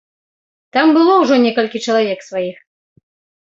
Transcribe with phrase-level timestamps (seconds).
[0.77, 2.57] Там было ўжо некалькі чалавек сваіх.